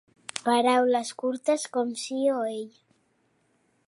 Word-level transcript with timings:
Paraules 0.45 1.11
curtes 1.23 1.67
com 1.77 1.91
si 2.05 2.17
o 2.39 2.41
ell. 2.55 2.65